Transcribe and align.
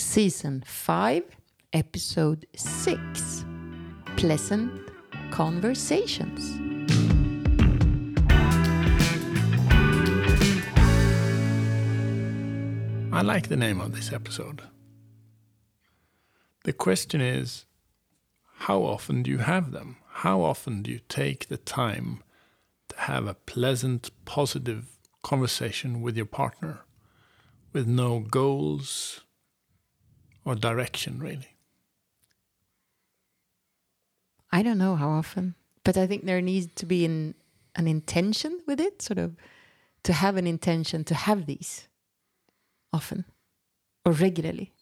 Season 0.00 0.62
5, 0.64 1.24
Episode 1.72 2.46
6 2.54 3.44
Pleasant 4.16 4.80
Conversations. 5.32 6.40
I 13.12 13.22
like 13.22 13.48
the 13.48 13.56
name 13.56 13.80
of 13.80 13.92
this 13.92 14.12
episode. 14.12 14.62
The 16.62 16.72
question 16.72 17.20
is 17.20 17.66
how 18.60 18.84
often 18.84 19.24
do 19.24 19.32
you 19.32 19.38
have 19.38 19.72
them? 19.72 19.96
How 20.10 20.42
often 20.42 20.82
do 20.82 20.92
you 20.92 21.00
take 21.08 21.48
the 21.48 21.56
time 21.56 22.22
to 22.90 23.00
have 23.00 23.26
a 23.26 23.34
pleasant, 23.34 24.10
positive 24.24 24.96
conversation 25.22 26.00
with 26.00 26.16
your 26.16 26.26
partner 26.26 26.82
with 27.72 27.88
no 27.88 28.20
goals 28.20 29.22
or 30.48 30.54
direction, 30.54 31.18
really? 31.18 31.56
I 34.50 34.62
don't 34.62 34.78
know 34.78 34.96
how 34.96 35.10
often, 35.10 35.54
but 35.84 35.98
I 35.98 36.06
think 36.06 36.24
there 36.24 36.40
needs 36.40 36.72
to 36.76 36.86
be 36.86 37.04
an, 37.04 37.34
an 37.76 37.86
intention 37.86 38.60
with 38.66 38.80
it, 38.80 39.02
sort 39.02 39.18
of 39.18 39.36
to 40.04 40.12
have 40.14 40.36
an 40.36 40.46
intention 40.46 41.04
to 41.04 41.14
have 41.14 41.44
these 41.44 41.86
often 42.94 43.26
or 44.06 44.12
regularly, 44.12 44.72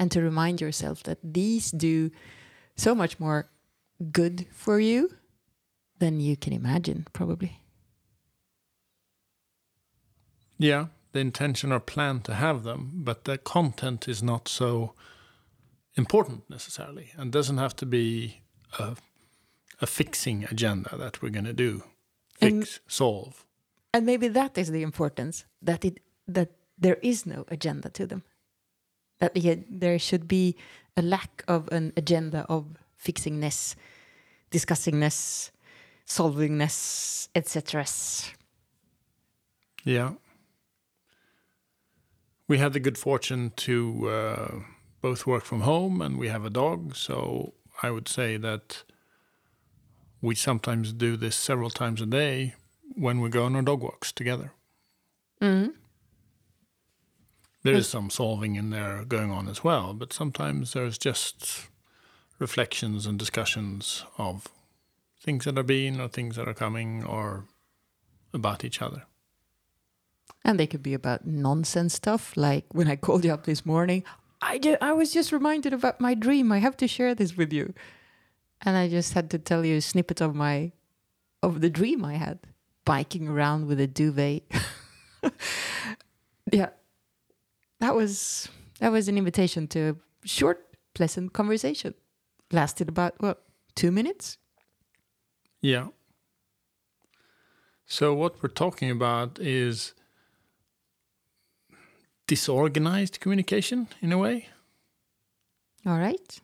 and 0.00 0.10
to 0.10 0.22
remind 0.22 0.62
yourself 0.62 1.02
that 1.02 1.18
these 1.22 1.70
do 1.70 2.10
so 2.74 2.94
much 2.94 3.20
more 3.20 3.50
good 4.10 4.46
for 4.50 4.80
you 4.80 5.10
than 5.98 6.18
you 6.18 6.34
can 6.34 6.54
imagine, 6.54 7.06
probably. 7.12 7.60
Yeah, 10.56 10.86
the 11.14 11.20
intention 11.20 11.72
or 11.72 11.80
plan 11.80 12.20
to 12.20 12.34
have 12.34 12.62
them, 12.62 12.90
but 13.04 13.24
the 13.24 13.38
content 13.38 14.06
is 14.08 14.22
not 14.22 14.48
so 14.48 14.92
important 15.96 16.42
necessarily 16.50 17.12
and 17.16 17.32
doesn't 17.32 17.58
have 17.58 17.74
to 17.76 17.86
be 17.86 18.42
a, 18.78 18.96
a 19.80 19.86
fixing 19.86 20.44
agenda 20.50 20.96
that 20.98 21.22
we're 21.22 21.30
going 21.32 21.44
to 21.46 21.52
do 21.54 21.82
fix 22.40 22.52
And- 22.52 22.80
solve 22.88 23.44
And 23.94 24.04
maybe 24.06 24.28
that 24.28 24.58
is 24.58 24.68
the 24.70 24.82
importance 24.82 25.44
that 25.66 25.84
it 25.84 26.00
that 26.34 26.48
there 26.82 26.98
is 27.02 27.24
no 27.26 27.44
agenda 27.48 27.88
to 27.90 28.06
them. 28.06 28.22
That 29.20 29.34
the, 29.34 29.58
there 29.80 29.98
should 29.98 30.26
be 30.26 30.56
a 30.96 31.02
lack 31.02 31.44
of 31.46 31.68
an 31.72 31.92
agenda 31.96 32.44
of 32.48 32.64
fixingness, 32.98 33.76
discussingness, 34.50 35.50
solvingness, 36.06 37.28
etc. 37.34 37.84
yeah 39.84 40.10
we 42.48 42.58
had 42.58 42.72
the 42.72 42.80
good 42.80 42.98
fortune 42.98 43.52
to 43.56 44.08
uh, 44.08 44.52
both 45.00 45.26
work 45.26 45.44
from 45.44 45.62
home 45.62 46.02
and 46.02 46.18
we 46.18 46.28
have 46.28 46.44
a 46.44 46.50
dog 46.50 46.94
so 46.96 47.54
i 47.82 47.90
would 47.90 48.08
say 48.08 48.36
that 48.36 48.84
we 50.20 50.34
sometimes 50.34 50.92
do 50.92 51.16
this 51.16 51.36
several 51.36 51.70
times 51.70 52.00
a 52.00 52.06
day 52.06 52.54
when 52.96 53.20
we 53.20 53.28
go 53.28 53.44
on 53.44 53.56
our 53.56 53.62
dog 53.62 53.82
walks 53.82 54.12
together 54.12 54.52
Mm. 55.40 55.74
There 57.62 57.74
is 57.74 57.88
some 57.88 58.10
solving 58.10 58.56
in 58.56 58.70
there 58.70 59.04
going 59.04 59.30
on 59.30 59.48
as 59.48 59.64
well, 59.64 59.94
but 59.94 60.12
sometimes 60.12 60.72
there's 60.72 60.98
just 60.98 61.68
reflections 62.38 63.06
and 63.06 63.18
discussions 63.18 64.04
of 64.18 64.48
things 65.20 65.44
that 65.44 65.58
are 65.58 65.62
been 65.62 66.00
or 66.00 66.08
things 66.08 66.36
that 66.36 66.46
are 66.46 66.54
coming 66.54 67.04
or 67.04 67.44
about 68.34 68.64
each 68.64 68.82
other. 68.82 69.04
And 70.44 70.60
they 70.60 70.66
could 70.66 70.82
be 70.82 70.94
about 70.94 71.26
nonsense 71.26 71.94
stuff, 71.94 72.36
like 72.36 72.66
when 72.72 72.88
I 72.88 72.96
called 72.96 73.24
you 73.24 73.32
up 73.32 73.44
this 73.44 73.64
morning, 73.64 74.04
I, 74.42 74.58
ju- 74.58 74.76
I 74.80 74.92
was 74.92 75.12
just 75.12 75.32
reminded 75.32 75.72
about 75.72 76.00
my 76.00 76.12
dream. 76.12 76.52
I 76.52 76.58
have 76.58 76.76
to 76.78 76.86
share 76.86 77.14
this 77.14 77.34
with 77.34 77.50
you. 77.52 77.72
And 78.60 78.76
I 78.76 78.88
just 78.88 79.14
had 79.14 79.30
to 79.30 79.38
tell 79.38 79.64
you 79.64 79.76
a 79.76 79.80
snippet 79.80 80.20
of 80.20 80.34
my 80.34 80.72
of 81.42 81.60
the 81.60 81.70
dream 81.70 82.04
I 82.04 82.14
had, 82.14 82.38
biking 82.84 83.28
around 83.28 83.66
with 83.66 83.78
a 83.78 83.86
duvet. 83.86 84.42
yeah. 86.52 86.70
That 87.80 87.94
was 87.94 88.48
that 88.80 88.92
was 88.92 89.08
an 89.08 89.18
invitation 89.18 89.66
to 89.68 89.96
a 90.24 90.28
short, 90.28 90.66
pleasant 90.94 91.32
conversation. 91.32 91.94
Lasted 92.52 92.88
about 92.88 93.14
what, 93.18 93.42
two 93.74 93.90
minutes? 93.90 94.38
Yeah. 95.60 95.88
So, 97.86 98.14
what 98.14 98.42
we're 98.42 98.48
talking 98.48 98.90
about 98.90 99.38
is 99.38 99.94
disorganized 102.26 103.20
communication 103.20 103.88
in 104.00 104.12
a 104.12 104.18
way. 104.18 104.48
All 105.86 105.98
right. 105.98 106.40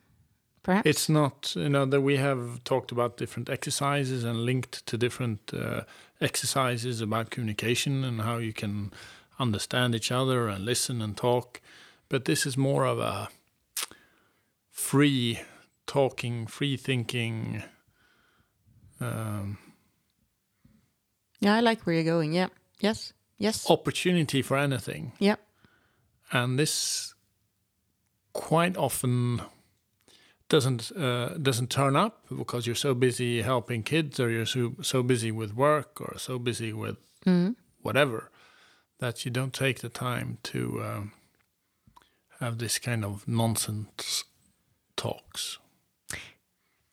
Perhaps. 0.63 0.87
It's 0.87 1.09
not, 1.09 1.55
you 1.57 1.71
know, 1.71 1.87
that 1.87 2.03
we 2.03 2.19
have 2.19 2.63
talked 2.65 2.93
about 2.93 3.17
different 3.17 3.49
exercises 3.49 4.25
and 4.25 4.45
linked 4.45 4.85
to 4.87 4.99
different 4.99 5.53
uh, 5.55 5.83
exercises 6.21 7.01
about 7.01 7.31
communication 7.31 8.05
and 8.05 8.21
how 8.21 8.37
you 8.37 8.53
can 8.53 8.93
understand 9.39 9.95
each 9.95 10.13
other 10.13 10.49
and 10.49 10.65
listen 10.67 11.01
and 11.01 11.17
talk. 11.17 11.63
But 12.11 12.27
this 12.27 12.45
is 12.45 12.59
more 12.59 12.85
of 12.85 12.99
a 12.99 13.31
free 14.71 15.41
talking, 15.87 16.47
free 16.47 16.77
thinking. 16.77 17.63
Um, 19.01 19.57
yeah, 21.41 21.55
I 21.55 21.61
like 21.61 21.87
where 21.87 21.95
you're 21.95 22.05
going. 22.05 22.35
Yeah. 22.35 22.49
Yes. 22.81 23.15
Yes. 23.39 23.71
opportunity 23.71 24.43
for 24.43 24.59
anything. 24.59 25.13
Yeah. 25.19 25.37
And 26.33 26.59
this 26.59 27.15
quite 28.33 28.77
often 28.77 29.43
doesn't 30.49 30.91
uh, 30.97 31.29
doesn't 31.39 31.71
turn 31.71 31.97
up 31.97 32.25
because 32.37 32.67
you're 32.67 32.75
so 32.77 32.95
busy 32.95 33.43
helping 33.43 33.83
kids 33.83 34.19
or 34.21 34.31
you're 34.31 34.47
so, 34.47 34.75
so 34.83 35.03
busy 35.03 35.31
with 35.33 35.55
work 35.55 36.01
or 36.01 36.19
so 36.19 36.39
busy 36.39 36.73
with 36.73 36.97
Mm. 37.27 37.55
whatever 37.83 38.31
that 38.99 39.25
you 39.27 39.31
don't 39.31 39.53
take 39.53 39.81
the 39.81 39.91
time 39.91 40.39
to 40.43 40.83
um, 40.83 41.13
have 42.41 42.57
this 42.57 42.79
kind 42.79 43.05
of 43.05 43.29
nonsense 43.29 44.25
talks. 44.97 45.59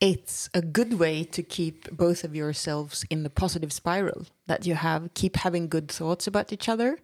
it's 0.00 0.48
a 0.52 0.60
good 0.60 0.94
way 0.98 1.24
to 1.24 1.42
keep 1.42 1.90
both 1.90 2.24
of 2.24 2.34
yourselves 2.36 3.04
in 3.10 3.22
the 3.22 3.30
positive 3.30 3.72
spiral 3.72 4.26
that 4.46 4.66
you 4.66 4.74
have 4.74 5.08
keep 5.14 5.36
having 5.36 5.66
good 5.68 5.88
thoughts 5.88 6.26
about 6.26 6.52
each 6.52 6.68
other 6.68 6.98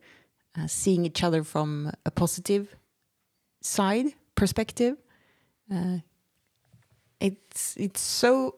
uh, 0.59 0.67
seeing 0.67 1.05
each 1.05 1.23
other 1.23 1.43
from 1.45 1.93
a 2.05 2.11
positive 2.11 2.77
side 3.61 4.07
perspective 4.35 4.97
uh, 5.73 5.99
it's 7.21 7.77
it's 7.77 8.01
so 8.01 8.57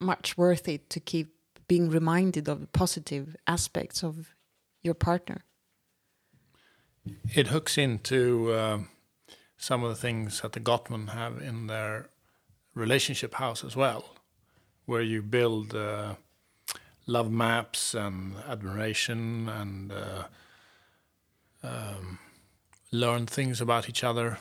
much 0.00 0.36
worth 0.36 0.68
it 0.68 0.90
to 0.90 1.00
keep 1.00 1.34
being 1.68 1.88
reminded 1.88 2.48
of 2.48 2.60
the 2.60 2.66
positive 2.66 3.36
aspects 3.46 4.02
of 4.02 4.34
your 4.82 4.94
partner. 4.94 5.44
It 7.34 7.48
hooks 7.48 7.78
into 7.78 8.52
um 8.54 8.88
some 9.56 9.82
of 9.82 9.90
the 9.90 10.00
things 10.00 10.40
that 10.40 10.52
the 10.52 10.60
Gottman 10.60 11.08
have 11.08 11.40
in 11.40 11.66
their 11.66 12.08
relationship 12.74 13.34
house 13.34 13.64
as 13.64 13.74
well, 13.74 14.02
where 14.84 15.00
you 15.00 15.22
build 15.22 15.74
uh, 15.74 16.14
love 17.06 17.30
maps 17.30 17.94
and 17.94 18.34
admiration 18.46 19.48
and 19.48 19.92
uh, 19.92 20.24
learn 23.00 23.26
things 23.26 23.60
about 23.60 23.88
each 23.88 24.02
other. 24.04 24.38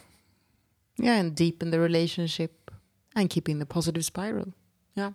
yeah 0.97 1.15
and 1.19 1.35
deepen 1.35 1.71
the 1.71 1.79
relationship 1.79 2.71
and 3.15 3.29
keeping 3.29 3.59
the 3.59 3.65
positive 3.65 4.05
spiral. 4.05 4.53
Yeah. 4.95 5.11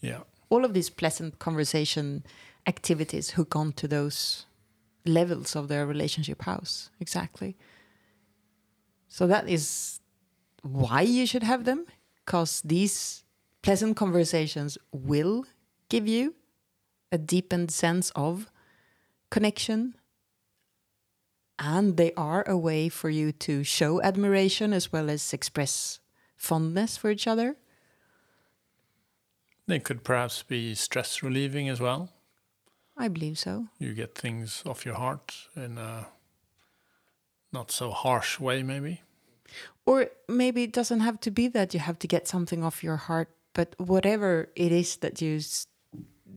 Yeah, 0.00 0.20
all 0.50 0.64
of 0.64 0.72
these 0.74 0.90
pleasant 0.90 1.38
conversation 1.38 2.24
activities 2.66 3.30
hook 3.30 3.56
on 3.56 3.72
to 3.72 3.88
those 3.88 4.46
levels 5.04 5.56
of 5.56 5.68
their 5.68 5.86
relationship 5.86 6.42
house. 6.42 6.90
Exactly. 7.00 7.56
So 9.08 9.26
that 9.26 9.48
is 9.48 10.00
why 10.62 11.00
you 11.02 11.26
should 11.26 11.42
have 11.42 11.64
them 11.64 11.86
because 12.24 12.60
these 12.64 13.24
pleasant 13.62 13.96
conversations 13.96 14.76
will 14.92 15.44
give 15.88 16.06
you 16.06 16.34
a 17.12 17.18
deepened 17.18 17.70
sense 17.70 18.10
of 18.14 18.50
connection 19.30 19.94
and 21.58 21.96
they 21.96 22.12
are 22.16 22.44
a 22.46 22.56
way 22.56 22.88
for 22.88 23.08
you 23.08 23.32
to 23.32 23.64
show 23.64 24.02
admiration 24.02 24.72
as 24.72 24.92
well 24.92 25.08
as 25.10 25.32
express 25.32 26.00
fondness 26.36 26.96
for 26.96 27.10
each 27.10 27.26
other 27.26 27.56
they 29.66 29.78
could 29.80 30.04
perhaps 30.04 30.42
be 30.42 30.74
stress 30.74 31.22
relieving 31.22 31.68
as 31.68 31.80
well. 31.80 32.10
i 32.96 33.08
believe 33.08 33.38
so 33.38 33.66
You 33.78 33.94
get 33.94 34.14
things 34.14 34.62
off 34.66 34.84
your 34.84 34.94
heart 34.96 35.34
in 35.56 35.78
a 35.78 36.06
not 37.52 37.70
so 37.70 37.90
harsh 37.90 38.38
way, 38.38 38.62
maybe. 38.62 39.02
Or 39.86 40.08
maybe 40.28 40.62
it 40.64 40.72
doesn't 40.72 41.00
have 41.00 41.20
to 41.20 41.30
be 41.30 41.48
that 41.48 41.72
you 41.74 41.80
have 41.80 41.98
to 42.00 42.06
get 42.06 42.28
something 42.28 42.62
off 42.62 42.84
your 42.84 42.96
heart, 42.96 43.28
but 43.54 43.74
whatever 43.78 44.50
it 44.56 44.72
is 44.72 44.96
that 44.96 45.22
you 45.22 45.40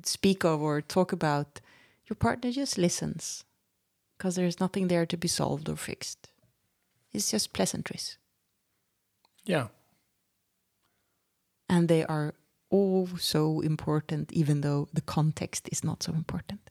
speak 0.04 0.46
of 0.46 0.62
or 0.62 0.82
talk 0.82 1.12
about, 1.12 1.60
your 2.08 2.16
partner 2.16 2.52
just 2.52 2.78
listens 2.78 3.44
because 4.20 4.36
there's 4.36 4.60
nothing 4.60 4.90
there 4.90 5.06
to 5.06 5.16
be 5.16 5.30
solved 5.30 5.70
or 5.70 5.78
fixed. 5.78 6.28
It's 7.14 7.32
just 7.32 7.54
pleasantries. 7.54 8.18
Yeah. 9.46 9.68
And 11.70 11.88
they 11.88 12.04
are 12.04 12.36
all 12.70 13.08
so 13.18 13.62
important, 13.62 14.34
even 14.34 14.60
though 14.60 14.90
the 14.94 15.02
context 15.02 15.70
is 15.72 15.86
not 15.86 16.04
so 16.04 16.14
important. 16.14 16.70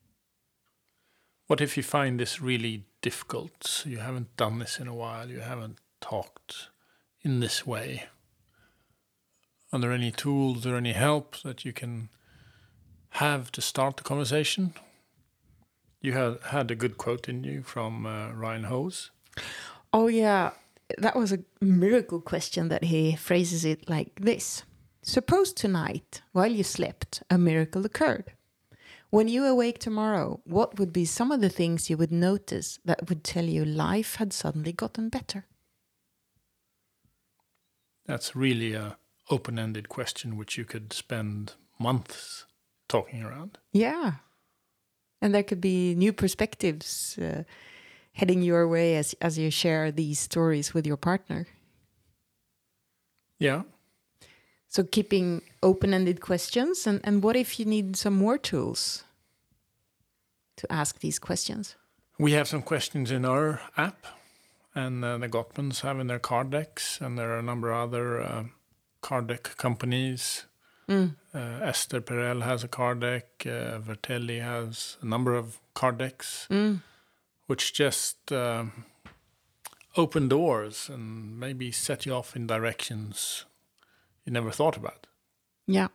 What 1.46 1.62
if 1.62 1.78
you 1.78 1.82
find 1.82 2.20
this 2.20 2.42
really 2.42 2.84
difficult? 3.00 3.82
You 3.86 3.98
haven't 3.98 4.36
done 4.36 4.58
this 4.58 4.78
in 4.78 4.86
a 4.86 4.94
while, 4.94 5.30
you 5.30 5.40
haven't 5.40 5.78
talked 6.02 6.68
in 7.22 7.40
this 7.40 7.66
way. 7.66 8.04
Are 9.72 9.78
there 9.78 9.92
any 9.92 10.10
tools 10.10 10.66
or 10.66 10.76
any 10.76 10.92
help 10.92 11.40
that 11.42 11.64
you 11.64 11.72
can 11.72 12.10
have 13.10 13.50
to 13.52 13.62
start 13.62 13.96
the 13.96 14.02
conversation? 14.02 14.74
You 16.00 16.12
had 16.12 16.38
had 16.44 16.70
a 16.70 16.76
good 16.76 16.96
quote 16.96 17.28
in 17.28 17.44
you 17.44 17.62
from 17.62 18.06
uh, 18.06 18.32
Ryan 18.32 18.64
Howes. 18.64 19.10
Oh, 19.92 20.06
yeah. 20.06 20.50
That 20.96 21.16
was 21.16 21.32
a 21.32 21.40
miracle 21.60 22.20
question 22.20 22.68
that 22.68 22.84
he 22.84 23.16
phrases 23.16 23.64
it 23.64 23.88
like 23.88 24.20
this 24.20 24.64
Suppose 25.02 25.52
tonight, 25.52 26.22
while 26.32 26.52
you 26.52 26.62
slept, 26.62 27.22
a 27.30 27.38
miracle 27.38 27.86
occurred. 27.86 28.32
When 29.10 29.26
you 29.26 29.44
awake 29.44 29.78
tomorrow, 29.78 30.40
what 30.44 30.78
would 30.78 30.92
be 30.92 31.06
some 31.06 31.32
of 31.32 31.40
the 31.40 31.48
things 31.48 31.88
you 31.88 31.96
would 31.96 32.12
notice 32.12 32.78
that 32.84 33.08
would 33.08 33.24
tell 33.24 33.44
you 33.44 33.64
life 33.64 34.16
had 34.16 34.34
suddenly 34.34 34.72
gotten 34.72 35.08
better? 35.08 35.46
That's 38.04 38.36
really 38.36 38.74
a 38.74 38.98
open-ended 39.30 39.88
question 39.88 40.36
which 40.36 40.58
you 40.58 40.64
could 40.64 40.92
spend 40.92 41.54
months 41.78 42.44
talking 42.86 43.22
around. 43.22 43.58
Yeah. 43.72 44.14
And 45.20 45.34
there 45.34 45.42
could 45.42 45.60
be 45.60 45.94
new 45.94 46.12
perspectives 46.12 47.18
uh, 47.18 47.42
heading 48.12 48.42
your 48.42 48.68
way 48.68 48.96
as 48.96 49.14
as 49.20 49.38
you 49.38 49.50
share 49.50 49.92
these 49.92 50.18
stories 50.18 50.74
with 50.74 50.86
your 50.86 50.96
partner. 50.96 51.46
Yeah. 53.38 53.62
So 54.68 54.84
keeping 54.84 55.42
open-ended 55.62 56.20
questions 56.20 56.86
and 56.86 57.00
and 57.04 57.22
what 57.22 57.36
if 57.36 57.58
you 57.58 57.66
need 57.66 57.96
some 57.96 58.14
more 58.14 58.38
tools 58.38 59.04
to 60.56 60.72
ask 60.72 61.00
these 61.00 61.18
questions? 61.18 61.76
We 62.18 62.32
have 62.32 62.48
some 62.48 62.62
questions 62.62 63.10
in 63.10 63.24
our 63.24 63.60
app, 63.76 64.06
and 64.74 65.04
uh, 65.04 65.18
the 65.18 65.28
Gottmans 65.28 65.82
have 65.82 66.00
in 66.00 66.08
their 66.08 66.18
card 66.18 66.50
decks, 66.50 67.00
and 67.00 67.16
there 67.16 67.30
are 67.30 67.38
a 67.38 67.42
number 67.42 67.70
of 67.70 67.88
other 67.88 68.20
uh, 68.20 68.44
card 69.00 69.28
deck 69.28 69.56
companies. 69.56 70.47
Mm. 70.88 71.14
Uh, 71.34 71.38
Esther 71.62 72.00
Perel 72.00 72.42
has 72.42 72.64
a 72.64 72.68
card 72.68 73.00
deck. 73.00 73.26
Uh, 73.44 73.78
Vertellis 73.78 74.40
has 74.42 74.96
a 75.02 75.06
number 75.06 75.34
of 75.34 75.58
card 75.74 75.98
decks, 75.98 76.46
Mm. 76.50 76.82
which 77.46 77.74
just 77.74 78.32
um, 78.32 78.84
open 79.96 80.28
doors 80.28 80.88
and 80.88 81.38
maybe 81.38 81.70
set 81.72 82.06
you 82.06 82.14
off 82.14 82.34
in 82.36 82.46
directions 82.46 83.44
you 84.24 84.32
never 84.32 84.50
thought 84.50 84.76
about. 84.76 85.06
Yeah. 85.66 85.88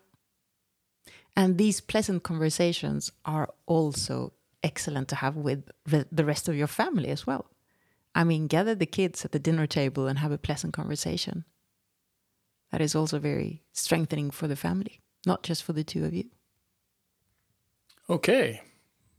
And 1.35 1.57
these 1.57 1.81
pleasant 1.81 2.21
conversations 2.23 3.11
are 3.25 3.49
also 3.65 4.33
excellent 4.61 5.07
to 5.09 5.15
have 5.15 5.35
with 5.35 5.63
the 5.85 6.25
rest 6.25 6.47
of 6.47 6.55
your 6.55 6.67
family 6.67 7.09
as 7.09 7.25
well. 7.25 7.45
I 8.15 8.23
mean, 8.23 8.45
gather 8.47 8.75
the 8.75 8.85
kids 8.85 9.25
at 9.25 9.31
the 9.31 9.39
dinner 9.39 9.65
table 9.65 10.07
and 10.07 10.19
have 10.19 10.31
a 10.31 10.37
pleasant 10.37 10.73
conversation. 10.73 11.45
That 12.73 12.81
is 12.81 12.95
also 12.95 13.19
very 13.19 13.61
strengthening 13.71 14.31
for 14.31 14.47
the 14.47 14.55
family, 14.55 14.99
not 15.27 15.43
just 15.43 15.61
for 15.61 15.73
the 15.73 15.83
two 15.83 16.05
of 16.05 16.13
you. 16.15 16.31
Okay, 18.09 18.63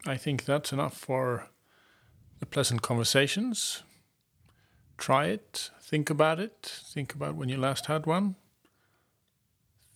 I 0.04 0.16
think 0.16 0.44
that's 0.44 0.72
enough 0.72 0.96
for 0.96 1.50
the 2.40 2.46
pleasant 2.46 2.82
conversations. 2.82 3.84
Try 4.98 5.26
it, 5.26 5.70
think 5.80 6.10
about 6.10 6.40
it, 6.40 6.80
think 6.84 7.14
about 7.14 7.36
when 7.36 7.48
you 7.48 7.56
last 7.56 7.86
had 7.86 8.06
one. 8.06 8.34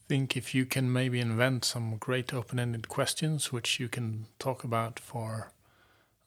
Think 0.06 0.36
if 0.36 0.54
you 0.54 0.64
can 0.64 0.92
maybe 0.92 1.18
invent 1.18 1.64
some 1.64 1.96
great 1.96 2.32
open 2.32 2.60
ended 2.60 2.86
questions 2.86 3.50
which 3.50 3.80
you 3.80 3.88
can 3.88 4.26
talk 4.38 4.62
about 4.62 5.00
for 5.00 5.50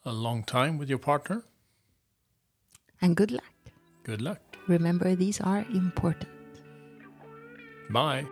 a 0.04 0.12
long 0.12 0.44
time 0.44 0.76
with 0.76 0.90
your 0.90 0.98
partner. 0.98 1.44
And 3.00 3.16
good 3.16 3.30
luck. 3.30 3.54
Good 4.02 4.20
luck. 4.20 4.40
Remember, 4.68 5.14
these 5.14 5.40
are 5.40 5.64
important. 5.72 6.41
Bye. 7.90 8.26